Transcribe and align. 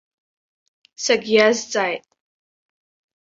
Сагьиазҵааит. 1.03 2.05